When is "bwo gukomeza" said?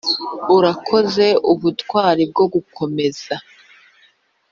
2.31-3.33